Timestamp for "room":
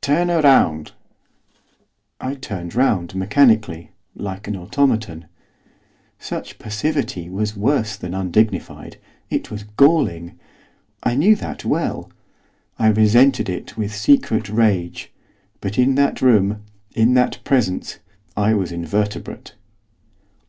16.22-16.62